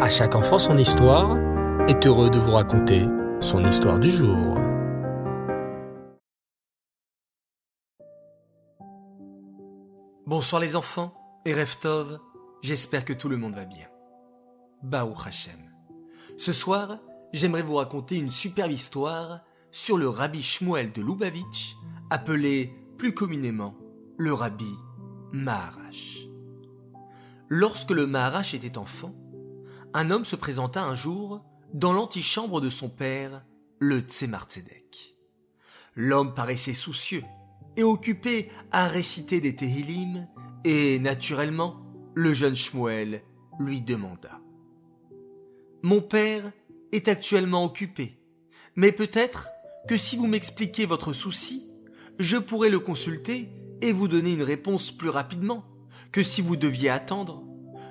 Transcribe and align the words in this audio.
À 0.00 0.08
chaque 0.08 0.34
enfant 0.34 0.58
son 0.58 0.76
histoire 0.76 1.38
est 1.86 2.04
heureux 2.04 2.28
de 2.28 2.38
vous 2.38 2.50
raconter 2.50 3.06
son 3.38 3.64
histoire 3.64 4.00
du 4.00 4.10
jour. 4.10 4.58
Bonsoir 10.26 10.60
les 10.60 10.74
enfants 10.74 11.14
et 11.44 11.54
Reftov, 11.54 12.18
j'espère 12.60 13.04
que 13.04 13.12
tout 13.12 13.28
le 13.28 13.36
monde 13.36 13.54
va 13.54 13.66
bien. 13.66 13.86
Baou 14.82 15.14
Hashem. 15.24 15.60
Ce 16.38 16.52
soir, 16.52 16.98
j'aimerais 17.32 17.62
vous 17.62 17.76
raconter 17.76 18.16
une 18.16 18.30
superbe 18.30 18.72
histoire 18.72 19.42
sur 19.70 19.96
le 19.96 20.08
rabbi 20.08 20.42
Shmuel 20.42 20.92
de 20.92 21.02
Lubavitch, 21.02 21.76
appelé 22.10 22.72
plus 22.98 23.14
communément 23.14 23.76
le 24.16 24.32
rabbi 24.32 24.74
Maharash. 25.32 26.26
Lorsque 27.48 27.92
le 27.92 28.08
Maharash 28.08 28.54
était 28.54 28.76
enfant, 28.76 29.14
un 29.94 30.10
homme 30.10 30.24
se 30.24 30.34
présenta 30.34 30.82
un 30.82 30.94
jour 30.94 31.44
dans 31.72 31.92
l'antichambre 31.92 32.60
de 32.60 32.68
son 32.68 32.88
père, 32.88 33.44
le 33.78 34.00
Tzemar 34.00 34.46
Tzedek. 34.48 35.16
L'homme 35.94 36.34
paraissait 36.34 36.74
soucieux 36.74 37.22
et 37.76 37.84
occupé 37.84 38.48
à 38.72 38.88
réciter 38.88 39.40
des 39.40 39.54
Tehillim, 39.54 40.28
et 40.64 40.98
naturellement, 40.98 41.80
le 42.14 42.32
jeune 42.34 42.56
Shmuel 42.56 43.22
lui 43.60 43.82
demanda. 43.82 44.40
Mon 45.82 46.00
père 46.00 46.42
est 46.92 47.08
actuellement 47.08 47.64
occupé, 47.64 48.18
mais 48.74 48.90
peut-être 48.90 49.50
que 49.88 49.96
si 49.96 50.16
vous 50.16 50.26
m'expliquez 50.26 50.86
votre 50.86 51.12
souci, 51.12 51.68
je 52.18 52.36
pourrais 52.36 52.70
le 52.70 52.80
consulter 52.80 53.48
et 53.80 53.92
vous 53.92 54.08
donner 54.08 54.34
une 54.34 54.42
réponse 54.42 54.90
plus 54.90 55.10
rapidement 55.10 55.64
que 56.10 56.22
si 56.22 56.40
vous 56.40 56.56
deviez 56.56 56.90
attendre. 56.90 57.44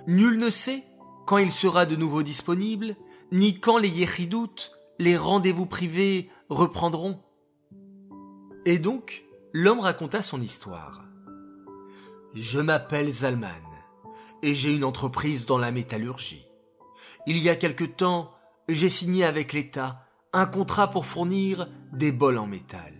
Nul 0.07 0.37
ne 0.37 0.49
sait 0.49 0.83
quand 1.25 1.37
il 1.37 1.51
sera 1.51 1.85
de 1.85 1.95
nouveau 1.95 2.23
disponible, 2.23 2.95
ni 3.31 3.59
quand 3.59 3.77
les 3.77 3.89
yéchidoutes, 3.89 4.73
les 4.99 5.17
rendez-vous 5.17 5.65
privés, 5.65 6.29
reprendront. 6.49 7.21
Et 8.65 8.79
donc, 8.79 9.25
l'homme 9.53 9.79
raconta 9.79 10.21
son 10.21 10.41
histoire. 10.41 11.01
Je 12.33 12.59
m'appelle 12.59 13.11
Zalman, 13.11 13.49
et 14.41 14.55
j'ai 14.55 14.73
une 14.73 14.83
entreprise 14.83 15.45
dans 15.45 15.57
la 15.57 15.71
métallurgie. 15.71 16.45
Il 17.25 17.37
y 17.37 17.49
a 17.49 17.55
quelque 17.55 17.85
temps, 17.85 18.31
j'ai 18.67 18.89
signé 18.89 19.23
avec 19.23 19.53
l'État 19.53 20.07
un 20.33 20.45
contrat 20.45 20.89
pour 20.89 21.05
fournir 21.05 21.69
des 21.91 22.11
bols 22.11 22.37
en 22.37 22.47
métal. 22.47 22.93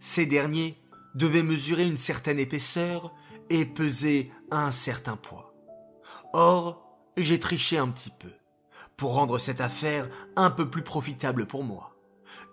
Ces 0.00 0.26
derniers 0.26 0.76
devaient 1.14 1.42
mesurer 1.42 1.86
une 1.86 1.96
certaine 1.96 2.38
épaisseur 2.38 3.14
et 3.50 3.64
peser 3.64 4.30
un 4.50 4.70
certain 4.70 5.16
poids. 5.16 5.54
Or, 6.32 6.85
j'ai 7.16 7.38
triché 7.38 7.78
un 7.78 7.88
petit 7.88 8.10
peu, 8.10 8.32
pour 8.96 9.14
rendre 9.14 9.38
cette 9.38 9.60
affaire 9.60 10.08
un 10.36 10.50
peu 10.50 10.68
plus 10.68 10.82
profitable 10.82 11.46
pour 11.46 11.64
moi. 11.64 11.96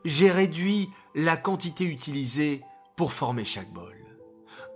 J'ai 0.05 0.31
réduit 0.31 0.89
la 1.15 1.37
quantité 1.37 1.85
utilisée 1.85 2.61
pour 2.95 3.13
former 3.13 3.43
chaque 3.43 3.71
bol. 3.73 3.95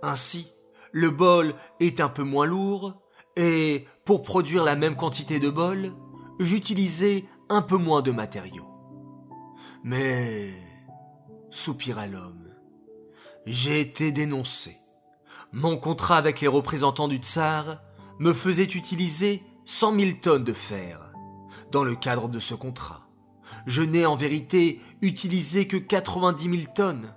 Ainsi, 0.02 0.52
le 0.92 1.10
bol 1.10 1.54
est 1.80 2.00
un 2.00 2.08
peu 2.08 2.22
moins 2.22 2.46
lourd, 2.46 3.00
et 3.36 3.86
pour 4.04 4.22
produire 4.22 4.64
la 4.64 4.76
même 4.76 4.96
quantité 4.96 5.38
de 5.38 5.50
bol, 5.50 5.92
j'utilisais 6.40 7.24
un 7.48 7.62
peu 7.62 7.76
moins 7.76 8.02
de 8.02 8.10
matériaux. 8.10 8.68
Mais, 9.84 10.52
soupira 11.50 12.06
l'homme, 12.06 12.48
j'ai 13.46 13.80
été 13.80 14.12
dénoncé. 14.12 14.78
Mon 15.52 15.76
contrat 15.78 16.16
avec 16.16 16.40
les 16.40 16.48
représentants 16.48 17.08
du 17.08 17.16
tsar 17.16 17.80
me 18.18 18.34
faisait 18.34 18.64
utiliser 18.64 19.42
100 19.70 20.00
000 20.00 20.12
tonnes 20.22 20.44
de 20.44 20.54
fer. 20.54 21.12
Dans 21.70 21.84
le 21.84 21.94
cadre 21.94 22.30
de 22.30 22.38
ce 22.38 22.54
contrat, 22.54 23.06
je 23.66 23.82
n'ai 23.82 24.06
en 24.06 24.16
vérité 24.16 24.80
utilisé 25.02 25.66
que 25.66 25.76
90 25.76 26.60
000 26.60 26.72
tonnes. 26.74 27.14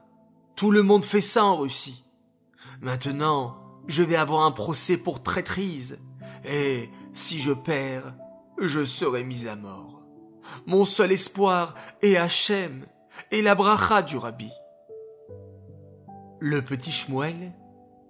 Tout 0.58 0.70
le 0.70 0.84
monde 0.84 1.06
fait 1.06 1.22
ça 1.22 1.46
en 1.46 1.56
Russie. 1.56 2.03
Maintenant, 2.81 3.56
je 3.88 4.03
vais 4.03 4.18
avoir 4.18 4.44
un 4.44 4.52
procès 4.52 4.98
pour 4.98 5.24
traîtrise, 5.24 5.98
et 6.44 6.90
si 7.14 7.40
je 7.40 7.53
perds, 7.53 8.14
je 8.59 8.84
serai 8.84 9.24
mis 9.24 9.48
à 9.48 9.56
mort. 9.56 10.04
Mon 10.66 10.84
seul 10.84 11.14
espoir 11.14 11.74
est 12.02 12.18
Hachem 12.18 12.86
et 13.31 13.42
la 13.42 13.56
bracha 13.56 14.02
du 14.02 14.18
rabbi. 14.18 14.52
Le 16.42 16.62
petit 16.62 16.92
Shmuel, 16.92 17.54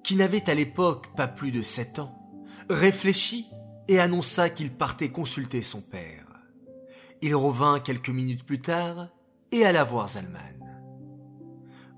qui 0.04 0.16
n'avait 0.16 0.50
à 0.50 0.56
l'époque 0.56 1.16
pas 1.16 1.28
plus 1.28 1.52
de 1.52 1.62
sept 1.62 2.00
ans, 2.00 2.18
réfléchit 2.72 3.46
et 3.88 4.00
annonça 4.00 4.50
qu'il 4.50 4.72
partait 4.72 5.12
consulter 5.12 5.62
son 5.62 5.82
père. 5.82 6.26
Il 7.22 7.36
revint 7.36 7.80
quelques 7.80 8.10
minutes 8.10 8.46
plus 8.46 8.60
tard 8.60 9.10
et 9.52 9.66
alla 9.66 9.84
voir 9.84 10.10
Zalman. 10.10 10.40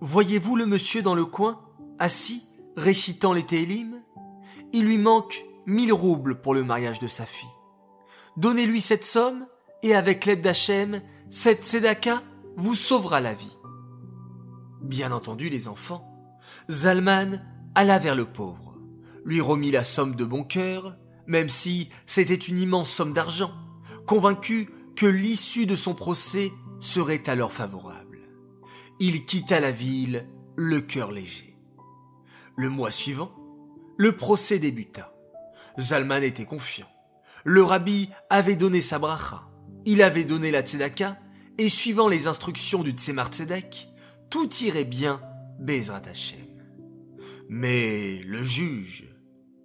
Voyez-vous 0.02 0.56
le 0.56 0.66
monsieur 0.66 1.02
dans 1.02 1.16
le 1.16 1.26
coin, 1.26 1.62
assis, 2.00 2.44
récitant 2.76 3.32
les 3.32 3.44
Télim 3.44 3.96
Il 4.74 4.86
lui 4.86 4.98
manque 4.98 5.46
mille 5.66 5.94
roubles 5.94 6.42
pour 6.42 6.54
le 6.54 6.64
mariage 6.64 7.00
de 7.00 7.08
sa 7.08 7.26
fille. 7.26 7.48
Donnez-lui 8.36 8.82
cette 8.82 9.06
somme, 9.06 9.46
et 9.82 9.96
avec 9.96 10.26
l'aide 10.26 10.42
d'Hachem, 10.42 11.02
cette 11.30 11.64
Sedaka 11.64 12.24
vous 12.56 12.76
sauvera 12.76 13.22
la 13.22 13.34
vie. 13.34 13.58
Bien 14.82 15.12
entendu, 15.12 15.50
les 15.50 15.68
enfants, 15.68 16.10
Zalman 16.70 17.42
alla 17.76 18.00
vers 18.00 18.16
le 18.16 18.26
pauvre, 18.26 18.78
lui 19.24 19.42
remit 19.42 19.72
la 19.72 19.84
somme 19.84 20.16
de 20.16 20.26
bon 20.26 20.44
cœur, 20.44 20.98
même 21.28 21.50
si 21.50 21.90
c'était 22.06 22.36
une 22.36 22.58
immense 22.58 22.90
somme 22.90 23.14
d'argent, 23.14 23.54
convaincu 24.06 24.70
que 24.96 25.06
l'issue 25.06 25.66
de 25.66 25.76
son 25.76 25.94
procès 25.94 26.52
serait 26.80 27.30
alors 27.30 27.52
favorable. 27.52 28.20
Il 29.00 29.26
quitta 29.26 29.60
la 29.60 29.72
ville, 29.72 30.28
le 30.56 30.82
cœur 30.82 31.12
léger. 31.12 31.58
Le 32.56 32.70
mois 32.70 32.92
suivant, 32.92 33.34
le 33.98 34.16
procès 34.16 34.60
débuta. 34.60 35.14
Zalman 35.80 36.24
était 36.24 36.46
confiant. 36.46 36.88
Le 37.44 37.64
rabbi 37.64 38.10
avait 38.30 38.56
donné 38.56 38.82
sa 38.82 39.00
bracha, 39.00 39.50
il 39.86 40.02
avait 40.02 40.24
donné 40.24 40.52
la 40.52 40.62
tzedaka, 40.62 41.20
et 41.58 41.70
suivant 41.70 42.08
les 42.08 42.28
instructions 42.28 42.84
du 42.84 42.92
tzemar 42.92 43.28
tzedek, 43.28 43.90
tout 44.30 44.50
irait 44.62 44.86
bien, 44.86 45.22
Bezrat 45.60 46.02
Hashem. 46.10 46.40
Mais 47.50 48.22
le 48.26 48.42
juge, 48.42 49.13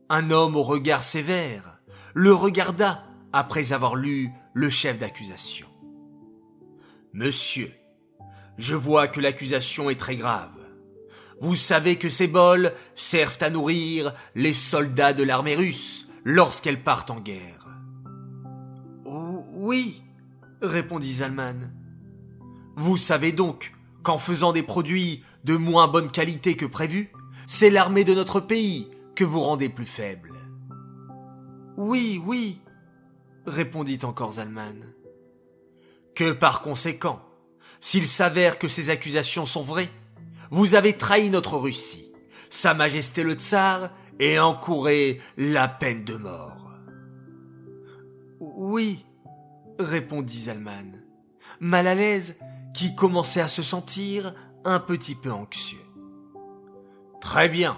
un 0.09 0.31
homme 0.31 0.57
au 0.57 0.63
regard 0.63 1.03
sévère 1.03 1.79
le 2.15 2.33
regarda 2.33 3.05
après 3.33 3.73
avoir 3.73 3.95
lu 3.95 4.31
le 4.55 4.69
chef 4.69 4.99
d'accusation. 4.99 5.69
Monsieur, 7.13 7.73
je 8.57 8.75
vois 8.75 9.09
que 9.09 9.21
l'accusation 9.21 9.91
est 9.91 10.01
très 10.01 10.17
grave. 10.17 10.51
Vous 11.41 11.55
savez 11.55 11.97
que 11.97 12.09
ces 12.09 12.27
bols 12.27 12.73
servent 12.95 13.39
à 13.41 13.51
nourrir 13.51 14.13
les 14.35 14.53
soldats 14.53 15.13
de 15.13 15.23
l'armée 15.23 15.55
russe 15.55 16.09
lorsqu'elle 16.25 16.83
part 16.83 17.07
en 17.11 17.21
guerre. 17.21 17.67
Oui, 19.05 20.03
répondit 20.63 21.15
Zalman. 21.15 21.71
Vous 22.77 22.97
savez 22.97 23.33
donc 23.33 23.73
qu'en 24.03 24.19
faisant 24.19 24.53
des 24.53 24.63
produits 24.63 25.23
de 25.45 25.57
moins 25.57 25.89
bonne 25.89 26.11
qualité 26.11 26.57
que 26.57 26.67
prévu, 26.67 27.13
c'est 27.47 27.71
l'armée 27.71 28.05
de 28.05 28.15
notre 28.15 28.41
pays 28.41 28.89
que 29.19 29.25
vous 29.25 29.41
rendez 29.41 29.69
plus 29.69 29.85
faible. 29.85 30.33
Oui, 31.77 32.23
oui, 32.25 32.61
répondit 33.47 33.99
encore 34.05 34.35
Zalman. 34.35 34.95
Que 36.15 36.31
par 36.31 36.63
conséquent, 36.63 37.21
s'il 37.81 38.07
s'avère 38.07 38.59
que 38.59 38.69
ces 38.69 38.91
accusations 38.91 39.45
sont 39.45 39.65
vraies, 39.65 39.91
vous 40.53 40.77
avez 40.77 40.97
trahi 40.97 41.31
notre 41.31 41.57
Russie, 41.57 42.13
Sa 42.49 42.75
Majesté 42.75 43.25
le 43.25 43.35
Tsar, 43.35 43.91
et 44.21 44.39
encouré 44.39 45.21
la 45.37 45.67
peine 45.67 46.05
de 46.05 46.15
mort. 46.15 46.71
Oui, 48.39 49.05
répondit 49.81 50.43
Zalman, 50.43 51.03
mal 51.59 51.89
à 51.89 51.97
l'aise, 51.97 52.37
qui 52.73 52.95
commençait 52.95 53.41
à 53.41 53.49
se 53.49 53.65
sentir 53.65 54.33
un 54.65 54.79
petit 54.79 55.17
peu 55.17 55.33
anxieux. 55.33 55.85
Très 57.21 57.49
bien, 57.49 57.77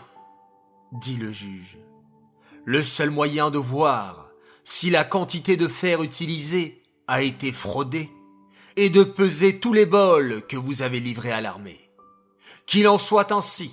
dit 0.92 1.16
le 1.16 1.30
juge. 1.30 1.78
Le 2.64 2.82
seul 2.82 3.10
moyen 3.10 3.50
de 3.50 3.58
voir 3.58 4.30
si 4.64 4.90
la 4.90 5.04
quantité 5.04 5.56
de 5.56 5.68
fer 5.68 6.02
utilisée 6.02 6.82
a 7.06 7.22
été 7.22 7.52
fraudée 7.52 8.10
est 8.76 8.90
de 8.90 9.02
peser 9.02 9.58
tous 9.58 9.72
les 9.72 9.86
bols 9.86 10.42
que 10.46 10.56
vous 10.56 10.82
avez 10.82 11.00
livrés 11.00 11.32
à 11.32 11.40
l'armée. 11.40 11.90
Qu'il 12.66 12.86
en 12.88 12.98
soit 12.98 13.32
ainsi, 13.32 13.72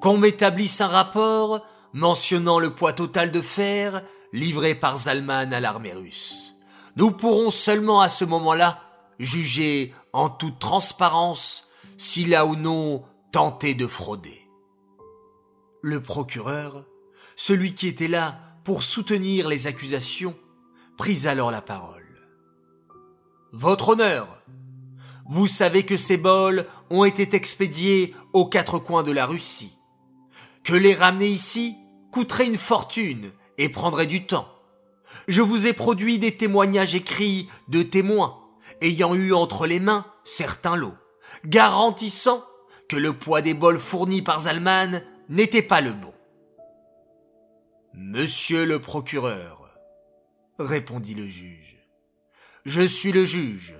qu'on 0.00 0.18
m'établisse 0.18 0.80
un 0.80 0.88
rapport 0.88 1.64
mentionnant 1.92 2.58
le 2.58 2.70
poids 2.70 2.92
total 2.92 3.30
de 3.30 3.40
fer 3.40 4.02
livré 4.32 4.74
par 4.74 4.98
Zalman 4.98 5.52
à 5.52 5.60
l'armée 5.60 5.92
russe. 5.92 6.56
Nous 6.96 7.12
pourrons 7.12 7.50
seulement 7.50 8.00
à 8.00 8.08
ce 8.08 8.24
moment-là 8.24 8.80
juger 9.18 9.94
en 10.12 10.28
toute 10.28 10.58
transparence 10.58 11.64
s'il 11.96 12.34
a 12.34 12.46
ou 12.46 12.56
non 12.56 13.04
tenté 13.30 13.74
de 13.74 13.86
frauder. 13.86 14.43
Le 15.86 16.00
procureur, 16.00 16.86
celui 17.36 17.74
qui 17.74 17.88
était 17.88 18.08
là 18.08 18.40
pour 18.64 18.82
soutenir 18.82 19.48
les 19.48 19.66
accusations, 19.66 20.34
prit 20.96 21.28
alors 21.28 21.50
la 21.50 21.60
parole. 21.60 22.06
Votre 23.52 23.90
honneur, 23.90 24.26
vous 25.28 25.46
savez 25.46 25.82
que 25.82 25.98
ces 25.98 26.16
bols 26.16 26.64
ont 26.88 27.04
été 27.04 27.36
expédiés 27.36 28.14
aux 28.32 28.46
quatre 28.46 28.78
coins 28.78 29.02
de 29.02 29.12
la 29.12 29.26
Russie, 29.26 29.76
que 30.62 30.72
les 30.72 30.94
ramener 30.94 31.28
ici 31.28 31.76
coûterait 32.12 32.46
une 32.46 32.56
fortune 32.56 33.30
et 33.58 33.68
prendrait 33.68 34.06
du 34.06 34.24
temps. 34.24 34.48
Je 35.28 35.42
vous 35.42 35.66
ai 35.66 35.74
produit 35.74 36.18
des 36.18 36.34
témoignages 36.34 36.94
écrits 36.94 37.46
de 37.68 37.82
témoins 37.82 38.38
ayant 38.80 39.14
eu 39.14 39.34
entre 39.34 39.66
les 39.66 39.80
mains 39.80 40.06
certains 40.24 40.76
lots, 40.76 40.96
garantissant 41.44 42.42
que 42.88 42.96
le 42.96 43.12
poids 43.12 43.42
des 43.42 43.52
bols 43.52 43.78
fournis 43.78 44.22
par 44.22 44.40
Zalman 44.40 45.02
n'était 45.28 45.62
pas 45.62 45.80
le 45.80 45.92
bon. 45.92 46.12
Monsieur 47.94 48.64
le 48.64 48.80
procureur, 48.80 49.70
répondit 50.58 51.14
le 51.14 51.28
juge, 51.28 51.86
je 52.64 52.82
suis 52.82 53.12
le 53.12 53.24
juge, 53.24 53.76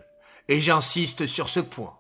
et 0.49 0.61
j'insiste 0.61 1.27
sur 1.27 1.49
ce 1.49 1.61
point. 1.61 1.99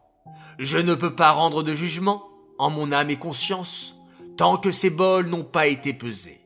Je 0.58 0.78
ne 0.78 0.94
peux 0.94 1.14
pas 1.14 1.32
rendre 1.32 1.62
de 1.62 1.74
jugement, 1.74 2.24
en 2.58 2.70
mon 2.70 2.92
âme 2.92 3.10
et 3.10 3.16
conscience, 3.16 3.96
tant 4.36 4.56
que 4.56 4.70
ces 4.70 4.90
bols 4.90 5.26
n'ont 5.26 5.44
pas 5.44 5.66
été 5.66 5.92
pesés. 5.92 6.40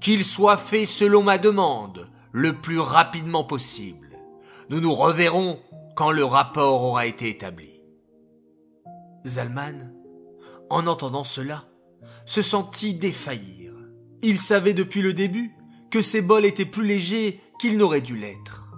Qu'il 0.00 0.24
soit 0.24 0.56
fait 0.56 0.86
selon 0.86 1.22
ma 1.22 1.38
demande, 1.38 2.10
le 2.32 2.54
plus 2.54 2.78
rapidement 2.78 3.44
possible. 3.44 4.16
Nous 4.68 4.80
nous 4.80 4.94
reverrons 4.94 5.60
quand 5.94 6.10
le 6.10 6.24
rapport 6.24 6.82
aura 6.82 7.06
été 7.06 7.28
établi. 7.28 7.70
Zalman, 9.24 9.92
en 10.70 10.86
entendant 10.86 11.24
cela, 11.24 11.64
se 12.24 12.42
sentit 12.42 12.94
défaillir. 12.94 13.72
Il 14.22 14.38
savait 14.38 14.74
depuis 14.74 15.02
le 15.02 15.14
début 15.14 15.54
que 15.90 16.02
ces 16.02 16.22
bols 16.22 16.44
étaient 16.44 16.64
plus 16.64 16.86
légers 16.86 17.40
qu'ils 17.58 17.76
n'auraient 17.76 18.00
dû 18.00 18.16
l'être. 18.16 18.74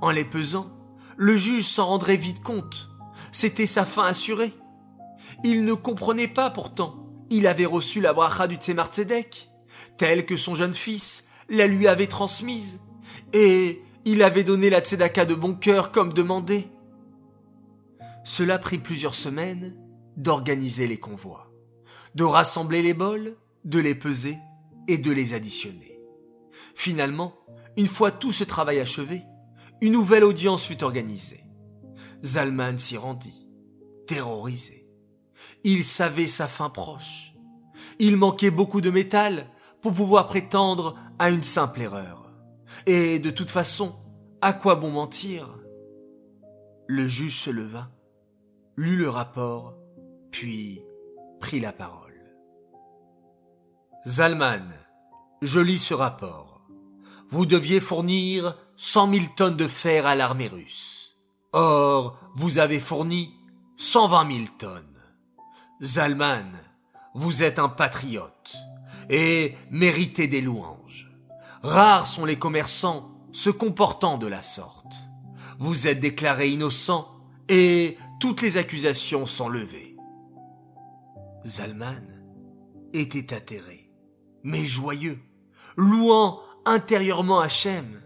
En 0.00 0.10
les 0.10 0.24
pesant, 0.24 0.70
le 1.16 1.36
juge 1.36 1.66
s'en 1.66 1.86
rendrait 1.86 2.16
vite 2.16 2.42
compte. 2.42 2.90
C'était 3.32 3.66
sa 3.66 3.84
fin 3.84 4.04
assurée. 4.04 4.52
Il 5.44 5.64
ne 5.64 5.74
comprenait 5.74 6.28
pas 6.28 6.50
pourtant. 6.50 7.06
Il 7.30 7.46
avait 7.46 7.66
reçu 7.66 8.00
la 8.00 8.12
bracha 8.12 8.46
du 8.46 8.56
Tzemar 8.56 8.88
Tzedek, 8.88 9.50
telle 9.96 10.24
que 10.24 10.36
son 10.36 10.54
jeune 10.54 10.74
fils 10.74 11.24
la 11.48 11.66
lui 11.66 11.88
avait 11.88 12.06
transmise, 12.06 12.78
et 13.32 13.82
il 14.04 14.22
avait 14.22 14.44
donné 14.44 14.70
la 14.70 14.80
tzedaka 14.80 15.24
de 15.24 15.34
bon 15.34 15.54
cœur 15.54 15.92
comme 15.92 16.12
demandé. 16.12 16.68
Cela 18.24 18.58
prit 18.58 18.78
plusieurs 18.78 19.14
semaines 19.14 19.76
d'organiser 20.16 20.86
les 20.86 20.98
convois, 20.98 21.47
de 22.14 22.24
rassembler 22.24 22.82
les 22.82 22.94
bols, 22.94 23.36
de 23.64 23.78
les 23.78 23.94
peser 23.94 24.38
et 24.86 24.98
de 24.98 25.10
les 25.10 25.34
additionner. 25.34 26.00
Finalement, 26.74 27.34
une 27.76 27.86
fois 27.86 28.10
tout 28.10 28.32
ce 28.32 28.44
travail 28.44 28.80
achevé, 28.80 29.22
une 29.80 29.92
nouvelle 29.92 30.24
audience 30.24 30.64
fut 30.64 30.82
organisée. 30.82 31.44
Zalman 32.24 32.78
s'y 32.78 32.96
rendit, 32.96 33.46
terrorisé. 34.06 34.86
Il 35.64 35.84
savait 35.84 36.26
sa 36.26 36.48
fin 36.48 36.70
proche. 36.70 37.34
Il 37.98 38.16
manquait 38.16 38.50
beaucoup 38.50 38.80
de 38.80 38.90
métal 38.90 39.48
pour 39.82 39.92
pouvoir 39.92 40.26
prétendre 40.26 40.96
à 41.18 41.30
une 41.30 41.42
simple 41.42 41.82
erreur. 41.82 42.32
Et 42.86 43.18
de 43.18 43.30
toute 43.30 43.50
façon, 43.50 43.94
à 44.40 44.52
quoi 44.52 44.76
bon 44.76 44.90
mentir? 44.90 45.58
Le 46.86 47.06
juge 47.06 47.38
se 47.38 47.50
leva, 47.50 47.90
lut 48.76 48.96
le 48.96 49.10
rapport, 49.10 49.74
puis 50.30 50.82
prit 51.38 51.60
la 51.60 51.72
parole. 51.72 52.14
Zalman, 54.06 54.68
je 55.42 55.60
lis 55.60 55.78
ce 55.78 55.94
rapport. 55.94 56.62
Vous 57.28 57.46
deviez 57.46 57.80
fournir 57.80 58.56
cent 58.76 59.06
mille 59.06 59.28
tonnes 59.34 59.56
de 59.56 59.68
fer 59.68 60.06
à 60.06 60.14
l'armée 60.14 60.48
russe. 60.48 61.16
Or, 61.52 62.18
vous 62.34 62.58
avez 62.58 62.80
fourni 62.80 63.34
cent 63.76 64.08
vingt 64.08 64.24
mille 64.24 64.50
tonnes. 64.50 64.98
Zalman, 65.82 66.52
vous 67.14 67.42
êtes 67.42 67.58
un 67.58 67.68
patriote 67.68 68.56
et 69.10 69.54
méritez 69.70 70.26
des 70.26 70.40
louanges. 70.40 71.10
Rares 71.62 72.06
sont 72.06 72.24
les 72.24 72.38
commerçants 72.38 73.10
se 73.32 73.50
comportant 73.50 74.18
de 74.18 74.26
la 74.26 74.42
sorte. 74.42 74.94
Vous 75.58 75.86
êtes 75.86 76.00
déclaré 76.00 76.48
innocent 76.48 77.08
et 77.48 77.96
toutes 78.20 78.42
les 78.42 78.56
accusations 78.56 79.26
sont 79.26 79.48
levées. 79.48 79.87
Zalman 81.46 82.04
était 82.92 83.34
atterré, 83.34 83.90
mais 84.42 84.64
joyeux, 84.64 85.18
louant 85.76 86.40
intérieurement 86.64 87.40
Hachem. 87.40 88.02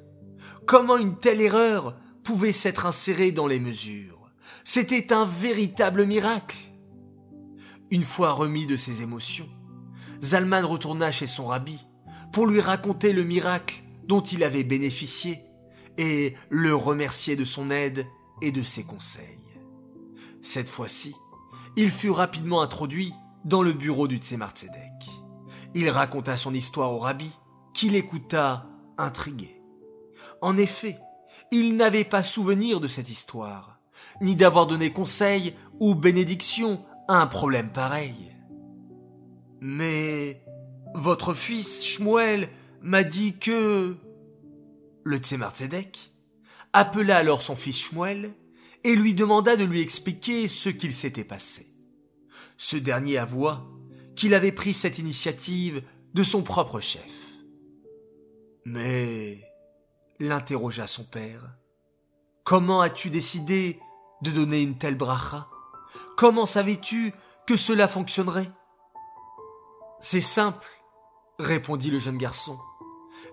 Comment 0.66 0.96
une 0.96 1.18
telle 1.18 1.40
erreur 1.40 1.96
pouvait 2.22 2.52
s'être 2.52 2.86
insérée 2.86 3.32
dans 3.32 3.46
les 3.46 3.60
mesures? 3.60 4.30
C'était 4.64 5.12
un 5.12 5.24
véritable 5.24 6.06
miracle. 6.06 6.58
Une 7.90 8.02
fois 8.02 8.32
remis 8.32 8.66
de 8.66 8.76
ses 8.76 9.02
émotions, 9.02 9.48
Zalman 10.22 10.64
retourna 10.64 11.10
chez 11.10 11.26
son 11.26 11.46
rabbi 11.46 11.78
pour 12.32 12.46
lui 12.46 12.60
raconter 12.60 13.12
le 13.12 13.24
miracle 13.24 13.82
dont 14.06 14.20
il 14.20 14.44
avait 14.44 14.64
bénéficié 14.64 15.44
et 15.98 16.34
le 16.48 16.74
remercier 16.74 17.36
de 17.36 17.44
son 17.44 17.70
aide 17.70 18.06
et 18.40 18.52
de 18.52 18.62
ses 18.62 18.84
conseils. 18.84 19.38
Cette 20.42 20.68
fois-ci, 20.68 21.14
il 21.76 21.90
fut 21.90 22.10
rapidement 22.10 22.62
introduit 22.62 23.14
dans 23.44 23.62
le 23.62 23.72
bureau 23.72 24.08
du 24.08 24.16
Tzemar 24.16 24.50
Tzedek. 24.50 25.10
Il 25.74 25.88
raconta 25.88 26.36
son 26.36 26.54
histoire 26.54 26.92
au 26.92 26.98
rabbi, 26.98 27.30
qui 27.72 27.88
l'écouta 27.88 28.66
intrigué. 28.98 29.62
En 30.40 30.56
effet, 30.56 30.98
il 31.50 31.76
n'avait 31.76 32.04
pas 32.04 32.22
souvenir 32.22 32.80
de 32.80 32.88
cette 32.88 33.10
histoire, 33.10 33.80
ni 34.20 34.36
d'avoir 34.36 34.66
donné 34.66 34.92
conseil 34.92 35.54
ou 35.80 35.94
bénédiction 35.94 36.84
un 37.08 37.26
problème 37.26 37.70
pareil. 37.70 38.36
Mais 39.60 40.44
votre 40.94 41.34
fils 41.34 41.84
Shmuel 41.84 42.48
m'a 42.82 43.04
dit 43.04 43.38
que... 43.38 43.96
Le 45.04 45.16
Tzemar 45.16 45.50
Tzedek 45.50 46.12
appela 46.72 47.16
alors 47.16 47.42
son 47.42 47.56
fils 47.56 47.78
Shmuel 47.80 48.34
et 48.84 48.94
lui 48.94 49.14
demanda 49.14 49.56
de 49.56 49.64
lui 49.64 49.80
expliquer 49.80 50.48
ce 50.48 50.68
qu'il 50.68 50.94
s'était 50.94 51.24
passé. 51.24 51.72
Ce 52.56 52.76
dernier 52.76 53.18
avoua 53.18 53.64
qu'il 54.16 54.34
avait 54.34 54.52
pris 54.52 54.74
cette 54.74 54.98
initiative 54.98 55.82
de 56.14 56.22
son 56.22 56.42
propre 56.42 56.80
chef. 56.80 57.10
Mais, 58.64 59.44
l'interrogea 60.20 60.86
son 60.86 61.04
père, 61.04 61.56
comment 62.44 62.80
as-tu 62.80 63.10
décidé 63.10 63.80
de 64.22 64.30
donner 64.30 64.62
une 64.62 64.78
telle 64.78 64.96
bracha? 64.96 65.48
Comment 66.16 66.46
savais-tu 66.46 67.12
que 67.46 67.56
cela 67.56 67.88
fonctionnerait? 67.88 68.50
C'est 70.00 70.20
simple, 70.20 70.66
répondit 71.38 71.90
le 71.90 71.98
jeune 71.98 72.18
garçon. 72.18 72.58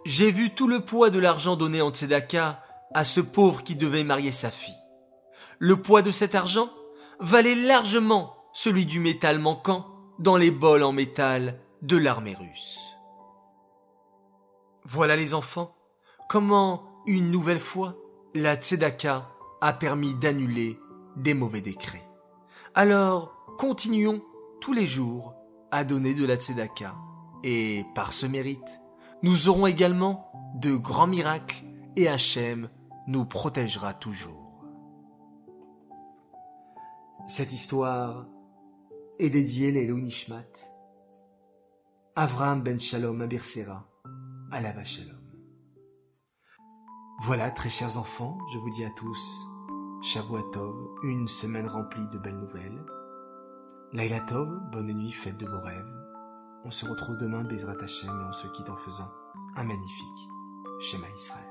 J'ai 0.05 0.31
vu 0.31 0.53
tout 0.53 0.67
le 0.67 0.79
poids 0.79 1.09
de 1.09 1.19
l'argent 1.19 1.55
donné 1.55 1.81
en 1.81 1.91
tzedaka 1.91 2.63
à 2.93 3.03
ce 3.03 3.19
pauvre 3.19 3.63
qui 3.63 3.75
devait 3.75 4.03
marier 4.03 4.31
sa 4.31 4.50
fille. 4.50 4.78
Le 5.61 5.81
poids 5.81 6.01
de 6.01 6.11
cet 6.11 6.35
argent 6.35 6.69
valait 7.19 7.55
largement 7.55 8.33
celui 8.53 8.85
du 8.85 9.01
métal 9.01 9.39
manquant 9.39 9.87
dans 10.17 10.37
les 10.37 10.51
bols 10.51 10.83
en 10.83 10.93
métal 10.93 11.59
de 11.81 11.97
l'armée 11.97 12.33
russe. 12.33 12.95
Voilà 14.85 15.17
les 15.17 15.33
enfants, 15.33 15.75
comment 16.29 17.03
une 17.05 17.29
nouvelle 17.29 17.59
fois 17.59 17.97
la 18.33 18.55
tzedaka 18.55 19.29
a 19.59 19.73
permis 19.73 20.15
d'annuler 20.15 20.79
des 21.17 21.33
mauvais 21.33 21.61
décrets. 21.61 22.07
Alors, 22.73 23.35
continuons 23.57 24.21
tous 24.61 24.71
les 24.71 24.87
jours 24.87 25.35
à 25.71 25.83
donner 25.83 26.13
de 26.13 26.25
la 26.25 26.37
tzedaka. 26.37 26.95
Et 27.43 27.85
par 27.95 28.13
ce 28.13 28.25
mérite, 28.25 28.79
nous 29.23 29.49
aurons 29.49 29.67
également 29.67 30.31
de 30.55 30.75
grands 30.75 31.07
miracles 31.07 31.65
et 31.97 32.07
Hachem 32.07 32.69
nous 33.07 33.25
protégera 33.25 33.93
toujours. 33.93 34.38
Cette 37.29 37.53
histoire 37.53 38.25
est 39.19 39.29
dédiée 39.29 39.71
les 39.71 39.88
Nishmat, 39.88 40.50
Avram 42.15 42.63
ben 42.63 42.79
Shalom 42.79 43.21
Abirsera, 43.21 43.88
la 44.51 44.83
Shalom. 44.83 45.21
Voilà, 47.21 47.51
très 47.51 47.69
chers 47.69 48.00
enfants, 48.00 48.39
je 48.51 48.57
vous 48.57 48.71
dis 48.71 48.83
à 48.83 48.89
tous 48.98 49.45
Shavuatov, 50.01 50.75
une 51.03 51.27
semaine 51.27 51.67
remplie 51.67 52.07
de 52.07 52.17
belles 52.17 52.39
nouvelles. 52.39 52.83
Laila 53.93 54.21
Tov, 54.21 54.50
bonne 54.71 54.91
nuit, 54.91 55.12
faites 55.12 55.38
de 55.38 55.45
beaux 55.45 55.62
rêves. 55.62 55.93
On 56.65 56.71
se 56.71 56.88
retrouve 56.88 57.17
demain, 57.17 57.43
Bezrat 57.43 57.77
Hashem, 57.79 58.09
et 58.09 58.27
on 58.27 58.33
se 58.33 58.48
quitte 58.48 58.71
en 58.71 58.77
faisant 58.77 59.12
un 59.55 59.65
magnifique 59.65 60.29
Shema 60.79 61.07
Israël. 61.15 61.49